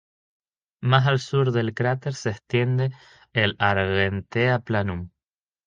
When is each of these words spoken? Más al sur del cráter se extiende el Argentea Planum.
Más 0.81 1.05
al 1.05 1.19
sur 1.19 1.51
del 1.51 1.75
cráter 1.75 2.15
se 2.15 2.31
extiende 2.31 2.89
el 3.33 3.55
Argentea 3.59 4.57
Planum. 4.57 5.11